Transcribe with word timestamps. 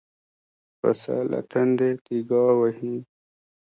پسه 0.79 1.15
له 1.31 1.39
تندې 1.51 1.89
تيګا 2.05 2.45
وهي. 2.59 2.97